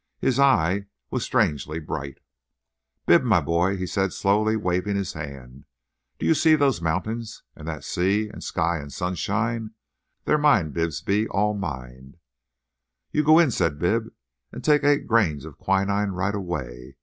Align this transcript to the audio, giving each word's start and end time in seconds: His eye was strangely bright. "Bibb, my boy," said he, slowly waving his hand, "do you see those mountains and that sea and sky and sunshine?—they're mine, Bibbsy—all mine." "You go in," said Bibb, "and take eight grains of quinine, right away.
His 0.19 0.39
eye 0.39 0.87
was 1.11 1.23
strangely 1.23 1.77
bright. 1.77 2.17
"Bibb, 3.05 3.21
my 3.21 3.39
boy," 3.39 3.85
said 3.85 4.09
he, 4.09 4.09
slowly 4.15 4.55
waving 4.55 4.95
his 4.95 5.13
hand, 5.13 5.65
"do 6.17 6.25
you 6.25 6.33
see 6.33 6.55
those 6.55 6.81
mountains 6.81 7.43
and 7.55 7.67
that 7.67 7.83
sea 7.83 8.27
and 8.27 8.43
sky 8.43 8.79
and 8.79 8.91
sunshine?—they're 8.91 10.39
mine, 10.39 10.71
Bibbsy—all 10.71 11.53
mine." 11.53 12.15
"You 13.11 13.23
go 13.23 13.37
in," 13.37 13.51
said 13.51 13.77
Bibb, 13.77 14.11
"and 14.51 14.63
take 14.63 14.83
eight 14.83 15.05
grains 15.05 15.45
of 15.45 15.59
quinine, 15.59 16.09
right 16.13 16.33
away. 16.33 16.95